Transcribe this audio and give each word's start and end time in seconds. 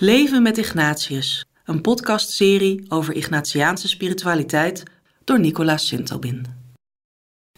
Leven 0.00 0.42
met 0.42 0.58
Ignatius, 0.58 1.44
een 1.64 1.80
podcastserie 1.80 2.84
over 2.88 3.14
Ignatiaanse 3.14 3.88
spiritualiteit 3.88 4.82
door 5.24 5.40
Nicolaas 5.40 5.86
Sintobin. 5.86 6.46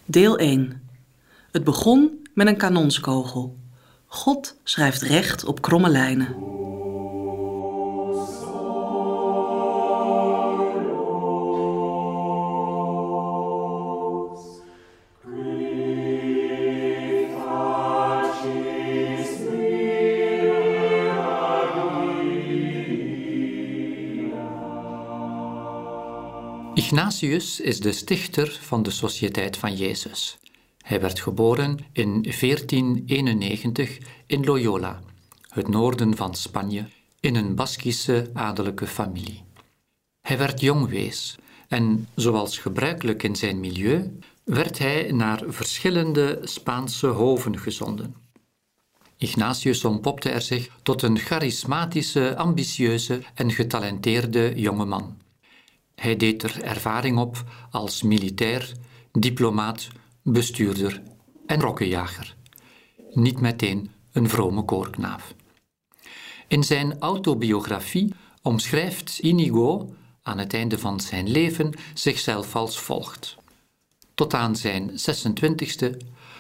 Deel 0.05 0.39
1. 0.39 0.89
Het 1.51 1.65
begon 1.65 2.27
met 2.35 2.47
een 2.47 2.57
kanonskogel. 2.57 3.59
God 4.07 4.57
schrijft 4.63 5.03
recht 5.03 5.45
op 5.45 5.61
kromme 5.61 5.89
lijnen. 5.89 6.56
Ignatius 26.77 27.61
is 27.61 27.81
de 27.81 27.93
stichter 27.93 28.59
van 28.63 28.83
de 28.83 28.91
Sociëteit 28.91 29.57
van 29.57 29.77
Jezus. 29.77 30.39
Hij 30.79 31.01
werd 31.01 31.21
geboren 31.21 31.79
in 31.93 32.23
1491 32.23 33.99
in 34.27 34.45
Loyola, 34.45 35.03
het 35.49 35.69
noorden 35.69 36.17
van 36.17 36.35
Spanje, 36.35 36.89
in 37.21 37.35
een 37.35 37.55
Baskische 37.55 38.31
adellijke 38.33 38.87
familie. 38.87 39.43
Hij 40.21 40.39
werd 40.39 40.61
jongwees 40.61 41.39
en, 41.69 42.09
zoals 42.15 42.59
gebruikelijk 42.59 43.23
in 43.23 43.37
zijn 43.37 43.61
milieu, 43.61 44.19
werd 44.45 44.79
hij 44.79 45.13
naar 45.13 45.43
verschillende 45.47 46.41
Spaanse 46.43 47.07
hoven 47.07 47.59
gezonden. 47.59 48.15
Ignatius 49.17 49.85
ontpopte 49.85 50.31
er 50.31 50.43
zich 50.43 50.69
tot 50.83 51.03
een 51.03 51.19
charismatische, 51.19 52.37
ambitieuze 52.37 53.23
en 53.35 53.53
getalenteerde 53.53 54.53
jonge 54.55 54.85
man. 54.85 55.25
Hij 55.97 56.17
deed 56.17 56.43
er 56.43 56.63
ervaring 56.63 57.19
op 57.19 57.45
als 57.71 58.03
militair, 58.03 58.73
diplomaat, 59.13 59.89
bestuurder 60.23 61.03
en 61.47 61.61
rokkenjager. 61.61 62.37
Niet 63.13 63.41
meteen 63.41 63.91
een 64.13 64.29
vrome 64.29 64.65
koorknaap. 64.65 65.23
In 66.49 66.65
zijn 66.65 66.99
autobiografie 66.99 68.15
omschrijft 68.43 69.19
Inigo 69.19 69.95
aan 70.23 70.39
het 70.39 70.55
einde 70.55 70.79
van 70.79 71.01
zijn 71.01 71.29
leven 71.29 71.73
zichzelf 71.95 72.57
als 72.57 72.79
volgt. 72.79 73.37
Tot 74.15 74.35
aan 74.35 74.57
zijn 74.57 74.91
26e 74.91 75.97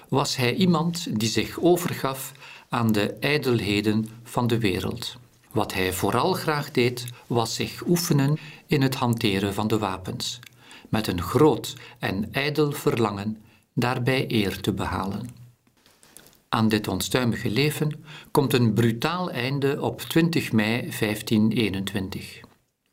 was 0.09 0.37
hij 0.37 0.55
iemand 0.55 1.21
die 1.21 1.29
zich 1.29 1.61
overgaf 1.61 2.33
aan 2.69 2.93
de 2.93 3.13
ijdelheden 3.13 4.09
van 4.23 4.47
de 4.47 4.59
wereld. 4.59 5.17
Wat 5.57 5.75
hij 5.75 5.93
vooral 5.93 6.33
graag 6.33 6.71
deed, 6.71 7.07
was 7.27 7.55
zich 7.55 7.87
oefenen 7.87 8.39
in 8.67 8.83
het 8.83 8.95
hanteren 8.95 9.55
van 9.55 9.69
de 9.69 9.79
wapens, 9.79 10.39
met 10.89 11.07
een 11.07 11.23
groot 11.23 11.75
en 11.99 12.33
ijdel 12.33 12.73
verlangen 12.73 13.43
daarbij 13.75 14.25
eer 14.29 14.61
te 14.61 14.73
behalen. 14.73 15.29
Aan 16.49 16.69
dit 16.69 16.89
onstuimige 16.89 17.51
leven 17.51 18.05
komt 18.31 18.53
een 18.53 18.73
brutaal 18.73 19.31
einde 19.31 19.83
op 19.83 20.01
20 20.01 20.53
mei 20.53 20.81
1521. 20.81 22.41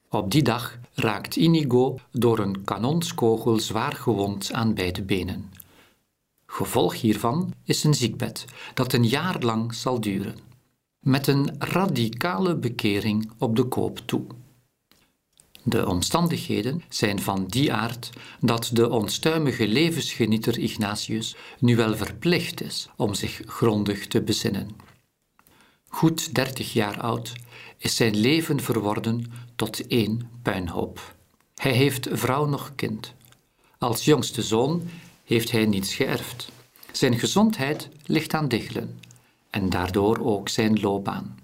Op 0.09 0.31
die 0.31 0.43
dag 0.43 0.79
raakt 0.93 1.35
Inigo 1.35 1.99
door 2.11 2.39
een 2.39 2.63
kanonskogel 2.63 3.59
zwaar 3.59 3.93
gewond 3.93 4.53
aan 4.53 4.73
beide 4.73 5.01
benen. 5.01 5.51
Gevolg 6.45 7.01
hiervan 7.01 7.53
is 7.63 7.83
een 7.83 7.93
ziekbed 7.93 8.45
dat 8.73 8.93
een 8.93 9.05
jaar 9.05 9.39
lang 9.39 9.73
zal 9.73 10.01
duren 10.01 10.51
met 11.03 11.27
een 11.27 11.55
radicale 11.57 12.55
bekering 12.55 13.31
op 13.37 13.55
de 13.55 13.63
koop 13.63 13.99
toe. 14.05 14.25
De 15.63 15.87
omstandigheden 15.87 16.83
zijn 16.89 17.21
van 17.21 17.45
die 17.45 17.73
aard 17.73 18.09
dat 18.39 18.69
de 18.73 18.89
onstuimige 18.89 19.67
levensgenieter 19.67 20.59
Ignatius 20.59 21.35
nu 21.59 21.75
wel 21.75 21.95
verplicht 21.95 22.61
is 22.61 22.89
om 22.95 23.13
zich 23.13 23.41
grondig 23.45 24.07
te 24.07 24.21
bezinnen. 24.21 24.69
Goed 25.87 26.35
dertig 26.35 26.73
jaar 26.73 26.99
oud 27.01 27.33
is 27.77 27.95
zijn 27.95 28.15
leven 28.15 28.59
verworden 28.59 29.31
tot 29.55 29.87
één 29.87 30.29
puinhoop. 30.41 31.15
Hij 31.55 31.71
heeft 31.71 32.07
vrouw 32.11 32.45
nog 32.45 32.71
kind. 32.75 33.13
Als 33.77 34.05
jongste 34.05 34.41
zoon 34.41 34.89
heeft 35.23 35.51
hij 35.51 35.65
niets 35.65 35.95
geërfd. 35.95 36.51
Zijn 36.91 37.19
gezondheid 37.19 37.89
ligt 38.05 38.33
aan 38.33 38.47
diggelen 38.47 38.99
en 39.53 39.69
daardoor 39.69 40.19
ook 40.19 40.49
zijn 40.49 40.79
loopbaan. 40.79 41.37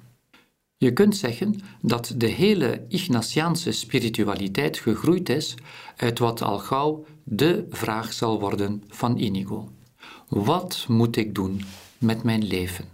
Je 0.78 0.94
kunt 0.94 1.18
zeggen 1.18 1.56
dat 1.82 2.14
de 2.16 2.28
hele 2.28 2.86
Ignatiaanse 2.88 3.72
spiritualiteit 3.72 4.78
gegroeid 4.78 5.30
is 5.30 5.56
uit 5.96 6.20
wat 6.20 6.42
al 6.42 6.60
gauw 6.60 7.06
de 7.24 7.66
vraag 7.70 8.14
zal 8.14 8.40
worden 8.40 8.84
van 8.88 9.18
Inigo. 9.18 9.70
Wat 10.28 10.86
moet 10.88 11.16
ik 11.16 11.36
doen 11.36 11.62
met 11.98 12.24
mijn 12.24 12.44
leven? 12.48 12.86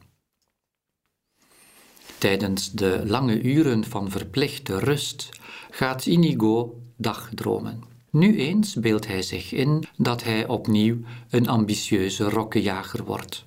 Tijdens 2.17 2.71
de 2.71 3.03
lange 3.05 3.41
uren 3.41 3.83
van 3.83 4.11
verplichte 4.11 4.79
rust 4.79 5.29
gaat 5.69 6.05
Inigo 6.05 6.81
dagdromen. 6.97 7.83
Nu 8.11 8.37
eens 8.37 8.73
beeldt 8.73 9.07
hij 9.07 9.21
zich 9.21 9.51
in 9.51 9.83
dat 9.97 10.23
hij 10.23 10.47
opnieuw 10.47 10.97
een 11.29 11.47
ambitieuze 11.47 12.29
rokkenjager 12.29 13.03
wordt. 13.03 13.45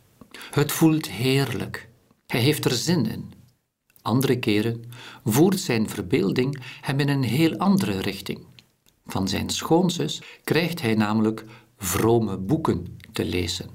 Het 0.51 0.73
voelt 0.73 1.09
heerlijk. 1.09 1.89
Hij 2.27 2.41
heeft 2.41 2.65
er 2.65 2.73
zin 2.73 3.07
in. 3.07 3.33
Andere 4.03 4.39
keren 4.39 4.85
voert 5.25 5.61
zijn 5.61 5.89
verbeelding 5.89 6.61
hem 6.81 7.01
in 7.01 7.09
een 7.09 7.23
heel 7.23 7.57
andere 7.57 8.01
richting. 8.01 8.47
Van 9.07 9.29
zijn 9.29 9.51
schoonzus 9.51 10.23
krijgt 10.45 10.81
hij 10.81 10.95
namelijk 10.95 11.45
vrome 11.79 12.37
boeken 12.37 12.99
te 13.13 13.25
lezen. 13.25 13.71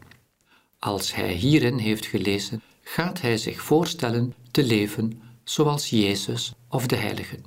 Als 0.80 1.16
hij 1.16 1.34
hierin 1.34 1.78
heeft 1.78 2.06
gelezen, 2.06 2.62
gaat 2.82 3.22
hij 3.22 3.38
zich 3.38 3.62
voorstellen 3.62 4.34
te 4.52 4.64
leven 4.64 5.22
zoals 5.44 5.90
Jezus 5.90 6.54
of 6.70 6.88
de 6.88 6.96
Heiligen. 6.96 7.44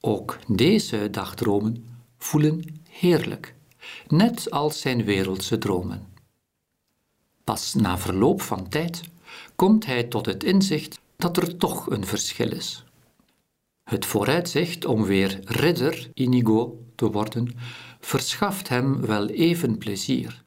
Ook 0.00 0.38
deze 0.46 1.08
dagdromen 1.10 1.86
voelen 2.18 2.82
heerlijk, 2.90 3.54
net 4.08 4.50
als 4.50 4.80
zijn 4.80 5.04
wereldse 5.04 5.58
dromen. 5.58 6.06
Pas 7.48 7.74
na 7.74 7.98
verloop 7.98 8.42
van 8.42 8.68
tijd 8.68 9.00
komt 9.56 9.86
hij 9.86 10.04
tot 10.04 10.26
het 10.26 10.44
inzicht 10.44 10.98
dat 11.16 11.36
er 11.36 11.56
toch 11.56 11.90
een 11.90 12.06
verschil 12.06 12.52
is. 12.52 12.84
Het 13.84 14.06
vooruitzicht 14.06 14.84
om 14.84 15.04
weer 15.04 15.40
ridder 15.44 16.10
Inigo 16.14 16.84
te 16.94 17.10
worden 17.10 17.54
verschaft 18.00 18.68
hem 18.68 19.00
wel 19.00 19.28
even 19.28 19.78
plezier. 19.78 20.42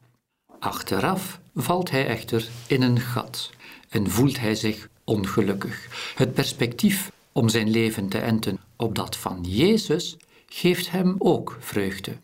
Achteraf 0.59 1.39
valt 1.55 1.89
hij 1.89 2.07
echter 2.07 2.47
in 2.67 2.81
een 2.81 2.99
gat 2.99 3.49
en 3.89 4.09
voelt 4.09 4.39
hij 4.39 4.55
zich 4.55 4.89
ongelukkig. 5.03 5.87
Het 6.15 6.33
perspectief 6.33 7.11
om 7.31 7.49
zijn 7.49 7.69
leven 7.69 8.09
te 8.09 8.19
enten 8.19 8.59
op 8.75 8.95
dat 8.95 9.15
van 9.15 9.43
Jezus 9.43 10.17
geeft 10.45 10.91
hem 10.91 11.15
ook 11.17 11.57
vreugde 11.59 12.17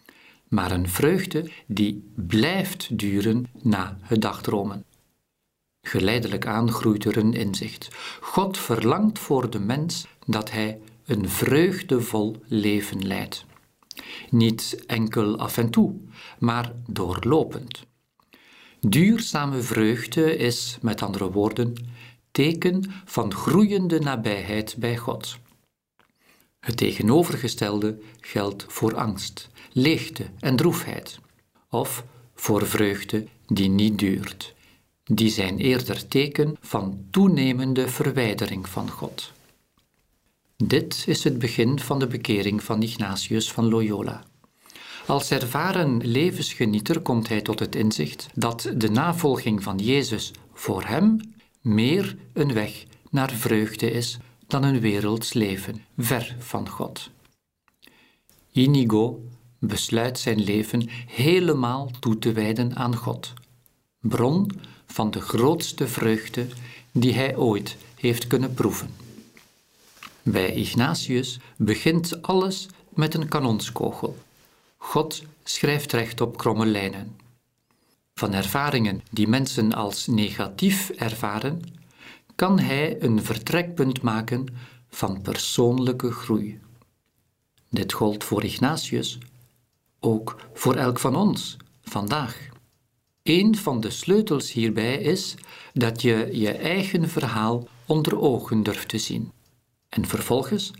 maar 0.49 0.71
een 0.71 0.89
vreugde 0.89 1.51
die 1.67 2.11
blijft 2.15 2.97
duren 2.97 3.45
na 3.61 3.97
het 4.01 4.21
dagdromen. 4.21 4.85
Geleidelijk 5.81 6.45
aan 6.45 6.71
groeit 6.71 7.05
er 7.05 7.17
een 7.17 7.33
inzicht. 7.33 7.87
God 8.21 8.57
verlangt 8.57 9.19
voor 9.19 9.49
de 9.49 9.59
mens 9.59 10.07
dat 10.25 10.51
hij 10.51 10.79
een 11.05 11.29
vreugdevol 11.29 12.35
leven 12.45 13.07
leidt. 13.07 13.45
Niet 14.29 14.83
enkel 14.85 15.37
af 15.37 15.57
en 15.57 15.69
toe, 15.69 15.95
maar 16.39 16.71
doorlopend. 16.87 17.85
Duurzame 18.79 19.61
vreugde 19.61 20.37
is, 20.37 20.77
met 20.81 21.01
andere 21.01 21.31
woorden, 21.31 21.73
teken 22.31 22.83
van 23.05 23.33
groeiende 23.33 23.99
nabijheid 23.99 24.75
bij 24.77 24.97
God. 24.97 25.37
Het 26.67 26.77
tegenovergestelde 26.77 27.97
geldt 28.19 28.65
voor 28.67 28.95
angst, 28.95 29.49
leegte 29.71 30.25
en 30.39 30.55
droefheid, 30.55 31.19
of 31.69 32.03
voor 32.35 32.67
vreugde 32.67 33.27
die 33.45 33.69
niet 33.69 33.99
duurt. 33.99 34.55
Die 35.03 35.29
zijn 35.29 35.57
eerder 35.57 36.07
teken 36.07 36.57
van 36.61 37.05
toenemende 37.11 37.87
verwijdering 37.87 38.69
van 38.69 38.89
God. 38.89 39.31
Dit 40.57 41.03
is 41.07 41.23
het 41.23 41.39
begin 41.39 41.79
van 41.79 41.99
de 41.99 42.07
bekering 42.07 42.63
van 42.63 42.81
Ignatius 42.81 43.51
van 43.51 43.69
Loyola. 43.69 44.23
Als 45.05 45.31
ervaren 45.31 46.07
levensgenieter 46.07 46.99
komt 46.99 47.27
hij 47.27 47.41
tot 47.41 47.59
het 47.59 47.75
inzicht 47.75 48.27
dat 48.33 48.71
de 48.75 48.89
navolging 48.89 49.63
van 49.63 49.77
Jezus 49.77 50.31
voor 50.53 50.83
hem 50.83 51.19
meer 51.61 52.17
een 52.33 52.53
weg 52.53 52.83
naar 53.09 53.31
vreugde 53.31 53.91
is 53.91 54.17
dan 54.47 54.63
een 54.63 54.79
werelds 54.79 55.33
leven, 55.33 55.85
ver 55.97 56.35
van 56.39 56.69
God. 56.69 57.09
Inigo 58.51 59.21
besluit 59.59 60.19
zijn 60.19 60.43
leven 60.43 60.89
helemaal 61.07 61.91
toe 61.99 62.17
te 62.19 62.31
wijden 62.31 62.75
aan 62.75 62.95
God, 62.95 63.33
bron 63.99 64.51
van 64.85 65.11
de 65.11 65.21
grootste 65.21 65.87
vreugde 65.87 66.47
die 66.91 67.13
hij 67.13 67.35
ooit 67.35 67.77
heeft 67.95 68.27
kunnen 68.27 68.53
proeven. 68.53 68.89
Bij 70.23 70.53
Ignatius 70.53 71.39
begint 71.55 72.21
alles 72.21 72.67
met 72.89 73.13
een 73.13 73.27
kanonskogel. 73.27 74.17
God 74.77 75.23
schrijft 75.43 75.91
recht 75.91 76.21
op 76.21 76.37
kromme 76.37 76.65
lijnen. 76.65 77.15
Van 78.13 78.33
ervaringen 78.33 79.01
die 79.11 79.27
mensen 79.27 79.73
als 79.73 80.07
negatief 80.07 80.89
ervaren, 80.89 81.61
kan 82.37 82.59
hij 82.59 83.01
een 83.03 83.23
vertrekpunt 83.23 84.01
maken 84.01 84.45
van 84.89 85.21
persoonlijke 85.21 86.11
groei. 86.11 86.59
Dit 87.69 87.93
gold 87.93 88.23
voor 88.23 88.43
Ignatius, 88.43 89.17
ook 89.99 90.35
voor 90.53 90.75
elk 90.75 90.99
van 90.99 91.15
ons 91.15 91.57
vandaag. 91.81 92.49
Een 93.23 93.55
van 93.55 93.79
de 93.79 93.89
sleutels 93.89 94.51
hierbij 94.51 94.97
is 94.97 95.35
dat 95.73 96.01
je 96.01 96.29
je 96.31 96.51
eigen 96.51 97.09
verhaal 97.09 97.67
onder 97.85 98.19
ogen 98.19 98.63
durft 98.63 98.87
te 98.87 98.97
zien. 98.97 99.31
En 99.89 100.05
vervolgens 100.05 100.71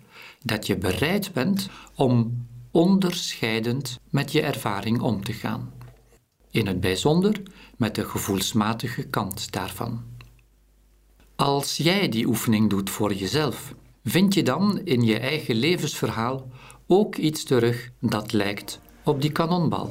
dat 0.43 0.67
je 0.67 0.77
bereid 0.77 1.33
bent 1.33 1.69
om 1.95 2.45
onderscheidend 2.71 3.99
met 4.09 4.31
je 4.31 4.41
ervaring 4.41 5.01
om 5.01 5.23
te 5.23 5.33
gaan. 5.33 5.73
In 6.51 6.67
het 6.67 6.79
bijzonder 6.79 7.41
met 7.77 7.95
de 7.95 8.05
gevoelsmatige 8.05 9.03
kant 9.03 9.51
daarvan. 9.51 10.15
Als 11.37 11.77
jij 11.77 12.09
die 12.09 12.27
oefening 12.27 12.69
doet 12.69 12.89
voor 12.89 13.13
jezelf, 13.13 13.73
vind 14.03 14.33
je 14.33 14.43
dan 14.43 14.81
in 14.83 15.01
je 15.03 15.19
eigen 15.19 15.55
levensverhaal 15.55 16.47
ook 16.87 17.15
iets 17.15 17.43
terug 17.43 17.89
dat 17.99 18.33
lijkt 18.33 18.79
op 19.03 19.21
die 19.21 19.31
kanonbal. 19.31 19.89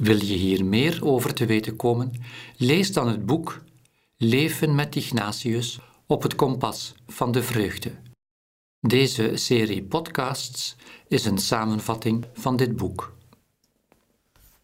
Wil 0.00 0.24
je 0.24 0.34
hier 0.34 0.64
meer 0.64 1.04
over 1.04 1.34
te 1.34 1.46
weten 1.46 1.76
komen? 1.76 2.12
Lees 2.56 2.92
dan 2.92 3.08
het 3.08 3.26
boek 3.26 3.62
Leven 4.16 4.74
met 4.74 4.96
Ignatius 4.96 5.80
op 6.06 6.22
het 6.22 6.34
kompas 6.34 6.94
van 7.06 7.32
de 7.32 7.42
vreugde. 7.42 7.92
Deze 8.80 9.36
serie 9.36 9.82
podcasts 9.82 10.76
is 11.08 11.24
een 11.24 11.38
samenvatting 11.38 12.26
van 12.32 12.56
dit 12.56 12.76
boek. 12.76 13.16